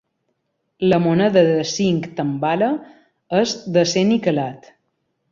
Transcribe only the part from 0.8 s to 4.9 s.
La moneda de cinc tambala és d'acer niquelat.